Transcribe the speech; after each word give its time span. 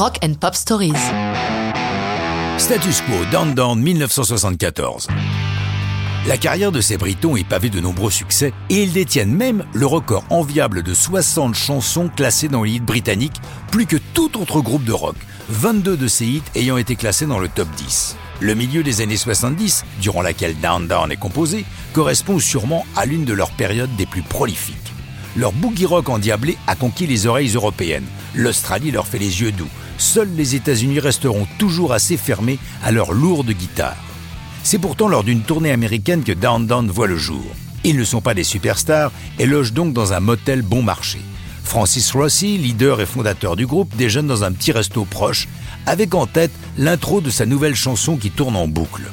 Rock 0.00 0.18
and 0.24 0.32
Pop 0.40 0.54
Stories. 0.54 0.94
Status 2.56 3.02
quo 3.02 3.22
Down 3.30 3.52
Down 3.52 3.78
1974. 3.78 5.08
La 6.26 6.38
carrière 6.38 6.72
de 6.72 6.80
ces 6.80 6.96
Britons 6.96 7.36
est 7.36 7.46
pavée 7.46 7.68
de 7.68 7.80
nombreux 7.80 8.10
succès 8.10 8.54
et 8.70 8.82
ils 8.82 8.94
détiennent 8.94 9.34
même 9.34 9.62
le 9.74 9.84
record 9.84 10.24
enviable 10.30 10.82
de 10.82 10.94
60 10.94 11.54
chansons 11.54 12.08
classées 12.08 12.48
dans 12.48 12.62
les 12.62 12.70
hits 12.70 12.80
britanniques, 12.80 13.42
plus 13.70 13.84
que 13.84 13.98
tout 14.14 14.40
autre 14.40 14.62
groupe 14.62 14.84
de 14.84 14.92
rock, 14.92 15.16
22 15.50 15.98
de 15.98 16.08
ces 16.08 16.24
hits 16.24 16.42
ayant 16.54 16.78
été 16.78 16.96
classés 16.96 17.26
dans 17.26 17.38
le 17.38 17.48
top 17.48 17.68
10. 17.76 18.16
Le 18.40 18.54
milieu 18.54 18.82
des 18.82 19.02
années 19.02 19.18
70, 19.18 19.84
durant 20.00 20.22
laquelle 20.22 20.58
Down 20.60 20.88
Down 20.88 21.12
est 21.12 21.18
composé, 21.18 21.66
correspond 21.92 22.38
sûrement 22.38 22.86
à 22.96 23.04
l'une 23.04 23.26
de 23.26 23.34
leurs 23.34 23.50
périodes 23.50 23.94
des 23.96 24.06
plus 24.06 24.22
prolifiques. 24.22 24.94
Leur 25.36 25.52
boogie 25.52 25.86
rock 25.86 26.08
endiablé 26.08 26.56
a 26.66 26.74
conquis 26.74 27.06
les 27.06 27.26
oreilles 27.26 27.54
européennes. 27.54 28.06
L'Australie 28.34 28.90
leur 28.90 29.06
fait 29.06 29.18
les 29.18 29.42
yeux 29.42 29.52
doux. 29.52 29.68
Seuls 29.98 30.30
les 30.36 30.54
États-Unis 30.54 31.00
resteront 31.00 31.46
toujours 31.58 31.92
assez 31.92 32.16
fermés 32.16 32.58
à 32.82 32.90
leur 32.90 33.12
lourde 33.12 33.50
guitare. 33.50 33.96
C'est 34.62 34.78
pourtant 34.78 35.08
lors 35.08 35.24
d'une 35.24 35.42
tournée 35.42 35.70
américaine 35.70 36.24
que 36.24 36.32
Down 36.32 36.66
Down 36.66 36.90
voit 36.90 37.06
le 37.06 37.16
jour. 37.16 37.44
Ils 37.84 37.96
ne 37.96 38.04
sont 38.04 38.20
pas 38.20 38.34
des 38.34 38.44
superstars 38.44 39.12
et 39.38 39.46
logent 39.46 39.72
donc 39.72 39.94
dans 39.94 40.12
un 40.12 40.20
motel 40.20 40.62
bon 40.62 40.82
marché. 40.82 41.20
Francis 41.64 42.10
Rossi, 42.12 42.58
leader 42.58 43.00
et 43.00 43.06
fondateur 43.06 43.54
du 43.56 43.66
groupe, 43.66 43.94
déjeune 43.96 44.26
dans 44.26 44.42
un 44.42 44.52
petit 44.52 44.72
resto 44.72 45.04
proche, 45.04 45.46
avec 45.86 46.14
en 46.14 46.26
tête 46.26 46.50
l'intro 46.76 47.20
de 47.20 47.30
sa 47.30 47.46
nouvelle 47.46 47.76
chanson 47.76 48.16
qui 48.16 48.30
tourne 48.30 48.56
en 48.56 48.66
boucle. 48.66 49.04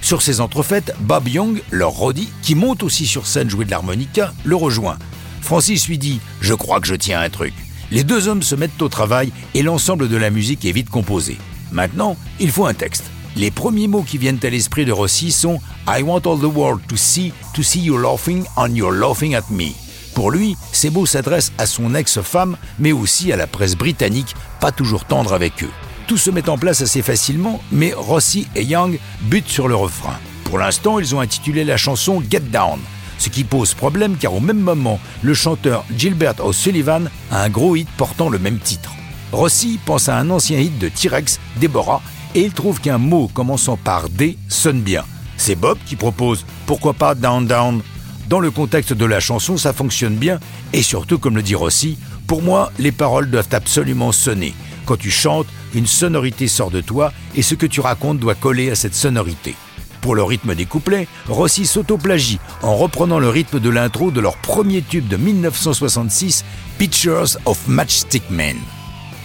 Sur 0.00 0.22
ces 0.22 0.40
entrefaites, 0.40 0.94
Bob 1.00 1.28
Young, 1.28 1.60
leur 1.70 1.90
Roddy, 1.90 2.30
qui 2.42 2.54
monte 2.54 2.82
aussi 2.82 3.06
sur 3.06 3.26
scène 3.26 3.50
jouer 3.50 3.66
de 3.66 3.70
l'harmonica, 3.70 4.32
le 4.44 4.56
rejoint. 4.56 4.98
Francis 5.40 5.88
lui 5.88 5.98
dit 5.98 6.20
Je 6.40 6.54
crois 6.54 6.80
que 6.80 6.86
je 6.86 6.94
tiens 6.94 7.20
un 7.20 7.30
truc. 7.30 7.54
Les 7.90 8.04
deux 8.04 8.28
hommes 8.28 8.42
se 8.42 8.54
mettent 8.54 8.80
au 8.82 8.88
travail 8.88 9.32
et 9.54 9.62
l'ensemble 9.62 10.08
de 10.08 10.16
la 10.16 10.30
musique 10.30 10.64
est 10.64 10.72
vite 10.72 10.90
composé. 10.90 11.38
Maintenant, 11.72 12.16
il 12.38 12.50
faut 12.50 12.66
un 12.66 12.74
texte. 12.74 13.04
Les 13.36 13.50
premiers 13.50 13.88
mots 13.88 14.02
qui 14.02 14.18
viennent 14.18 14.40
à 14.42 14.50
l'esprit 14.50 14.84
de 14.84 14.92
Rossi 14.92 15.30
sont 15.30 15.60
I 15.86 16.02
want 16.02 16.22
all 16.26 16.38
the 16.38 16.52
world 16.52 16.80
to 16.88 16.96
see, 16.96 17.32
to 17.54 17.62
see 17.62 17.80
you 17.80 17.96
laughing 17.96 18.44
and 18.56 18.74
you're 18.74 18.92
laughing 18.92 19.34
at 19.34 19.44
me. 19.50 19.72
Pour 20.14 20.30
lui, 20.30 20.56
ces 20.72 20.90
mots 20.90 21.06
s'adressent 21.06 21.52
à 21.58 21.66
son 21.66 21.94
ex-femme, 21.94 22.56
mais 22.78 22.92
aussi 22.92 23.32
à 23.32 23.36
la 23.36 23.46
presse 23.46 23.76
britannique, 23.76 24.34
pas 24.60 24.72
toujours 24.72 25.04
tendre 25.04 25.32
avec 25.32 25.62
eux. 25.62 25.70
Tout 26.08 26.16
se 26.16 26.30
met 26.30 26.48
en 26.48 26.58
place 26.58 26.80
assez 26.80 27.02
facilement, 27.02 27.60
mais 27.70 27.92
Rossi 27.94 28.48
et 28.56 28.64
Young 28.64 28.98
butent 29.22 29.48
sur 29.48 29.68
le 29.68 29.76
refrain. 29.76 30.18
Pour 30.44 30.58
l'instant, 30.58 30.98
ils 30.98 31.14
ont 31.14 31.20
intitulé 31.20 31.62
la 31.62 31.76
chanson 31.76 32.22
Get 32.28 32.40
Down, 32.40 32.80
ce 33.18 33.28
qui 33.28 33.44
pose 33.44 33.74
problème 33.74 34.16
car 34.16 34.34
au 34.34 34.40
même 34.40 34.60
moment, 34.60 34.98
le 35.22 35.34
chanteur 35.34 35.84
Gilbert 35.96 36.44
O'Sullivan 36.44 37.10
a 37.30 37.42
un 37.42 37.48
gros 37.48 37.76
hit 37.76 37.88
portant 37.96 38.28
le 38.28 38.38
même 38.38 38.58
titre. 38.58 38.92
Rossi 39.32 39.78
pense 39.84 40.08
à 40.08 40.16
un 40.16 40.30
ancien 40.30 40.58
hit 40.58 40.78
de 40.78 40.88
T-Rex, 40.88 41.38
Deborah, 41.60 42.02
et 42.34 42.42
il 42.42 42.52
trouve 42.52 42.80
qu'un 42.80 42.98
mot 42.98 43.28
commençant 43.32 43.76
par 43.76 44.08
D 44.08 44.38
sonne 44.48 44.80
bien. 44.80 45.04
C'est 45.36 45.56
Bob 45.56 45.78
qui 45.86 45.96
propose 45.96 46.44
Pourquoi 46.66 46.94
pas 46.94 47.14
Down 47.14 47.46
Down? 47.46 47.82
Dans 48.28 48.40
le 48.40 48.50
contexte 48.50 48.92
de 48.92 49.04
la 49.04 49.20
chanson, 49.20 49.56
ça 49.56 49.72
fonctionne 49.72 50.16
bien, 50.16 50.38
et 50.72 50.82
surtout, 50.82 51.18
comme 51.18 51.36
le 51.36 51.42
dit 51.42 51.54
Rossi, 51.54 51.98
pour 52.26 52.42
moi, 52.42 52.72
les 52.78 52.92
paroles 52.92 53.30
doivent 53.30 53.48
absolument 53.52 54.12
sonner. 54.12 54.54
Quand 54.84 54.98
tu 54.98 55.10
chantes, 55.10 55.46
une 55.74 55.86
sonorité 55.86 56.48
sort 56.48 56.70
de 56.70 56.80
toi, 56.80 57.12
et 57.34 57.42
ce 57.42 57.54
que 57.54 57.66
tu 57.66 57.80
racontes 57.80 58.18
doit 58.18 58.34
coller 58.34 58.70
à 58.70 58.74
cette 58.74 58.94
sonorité. 58.94 59.54
Pour 60.00 60.14
le 60.14 60.22
rythme 60.22 60.54
des 60.54 60.66
couplets, 60.66 61.08
Rossi 61.28 61.66
s'autoplagie 61.66 62.38
en 62.62 62.76
reprenant 62.76 63.18
le 63.18 63.28
rythme 63.28 63.60
de 63.60 63.70
l'intro 63.70 64.10
de 64.10 64.20
leur 64.20 64.36
premier 64.36 64.82
tube 64.82 65.08
de 65.08 65.16
1966, 65.16 66.44
Pictures 66.78 67.36
of 67.44 67.66
Matchstick 67.66 68.22
Men. 68.30 68.56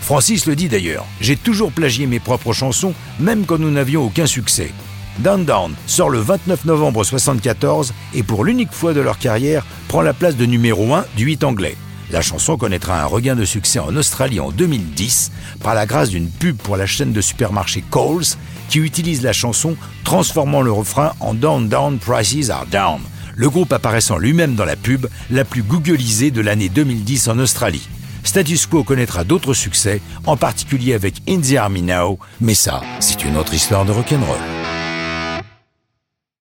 Francis 0.02 0.46
le 0.48 0.56
dit 0.56 0.68
d'ailleurs, 0.68 1.06
j'ai 1.22 1.38
toujours 1.38 1.72
plagié 1.72 2.08
mes 2.08 2.20
propres 2.20 2.54
chansons, 2.54 2.94
même 3.20 3.46
quand 3.46 3.60
nous 3.60 3.72
n'avions 3.72 4.04
aucun 4.04 4.26
succès. 4.26 4.72
Down 5.20 5.46
Down 5.46 5.76
sort 5.86 6.10
le 6.10 6.20
29 6.20 6.66
novembre 6.66 7.02
1974 7.02 7.94
et 8.16 8.24
pour 8.24 8.44
l'unique 8.44 8.74
fois 8.74 8.94
de 8.94 9.02
leur 9.02 9.20
carrière 9.20 9.66
prend 9.88 10.02
la 10.02 10.14
place 10.14 10.36
de 10.36 10.46
numéro 10.46 10.94
1 10.94 11.06
du 11.16 11.26
8 11.26 11.44
anglais. 11.44 11.78
La 12.12 12.22
chanson 12.22 12.58
connaîtra 12.58 13.02
un 13.02 13.06
regain 13.06 13.36
de 13.36 13.46
succès 13.46 13.80
en 13.80 13.96
Australie 13.96 14.40
en 14.40 14.52
2010 14.52 15.32
par 15.62 15.74
la 15.74 15.86
grâce 15.86 16.10
d'une 16.10 16.30
pub 16.30 16.58
pour 16.58 16.78
la 16.78 16.86
chaîne 16.86 17.14
de 17.14 17.22
supermarché 17.22 17.84
Coles 17.90 18.24
qui 18.70 18.80
utilise 18.80 19.22
la 19.22 19.34
chanson 19.34 19.76
transformant 20.04 20.62
le 20.62 20.72
refrain 20.72 21.14
en 21.20 21.34
Down 21.34 21.70
Down 21.70 21.98
Prices 22.00 22.50
Are 22.50 22.66
Down. 22.68 23.02
Le 23.36 23.50
groupe 23.50 23.74
apparaissant 23.74 24.18
lui-même 24.18 24.56
dans 24.56 24.66
la 24.66 24.76
pub 24.76 25.08
la 25.32 25.44
plus 25.44 25.64
googlisée 25.64 26.30
de 26.30 26.42
l'année 26.42 26.70
2010 26.70 27.30
en 27.30 27.40
Australie. 27.40 27.88
Status 28.24 28.68
Quo 28.68 28.84
connaîtra 28.84 29.24
d'autres 29.24 29.54
succès, 29.54 30.02
en 30.26 30.38
particulier 30.38 30.94
avec 30.94 31.16
In 31.28 31.42
the 31.42 31.56
Army 31.56 31.82
Now, 31.82 32.20
mais 32.40 32.54
ça, 32.54 32.82
c'est 33.00 33.26
une 33.26 33.38
autre 33.38 33.54
histoire 33.54 33.86
de 33.86 33.92
rock'n'roll. 33.92 34.63